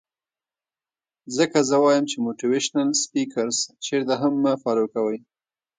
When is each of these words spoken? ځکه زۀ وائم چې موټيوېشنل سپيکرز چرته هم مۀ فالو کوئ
ځکه 1.35 1.57
زۀ 1.69 1.77
وائم 1.83 2.05
چې 2.11 2.17
موټيوېشنل 2.25 2.89
سپيکرز 3.03 3.57
چرته 3.85 4.13
هم 4.21 4.33
مۀ 4.43 4.53
فالو 4.63 4.85
کوئ 4.93 5.17